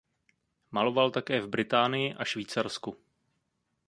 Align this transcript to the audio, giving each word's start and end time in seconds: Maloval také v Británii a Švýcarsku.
Maloval 0.75 1.09
také 1.17 1.41
v 1.41 1.47
Británii 1.47 2.13
a 2.13 2.23
Švýcarsku. 2.25 2.91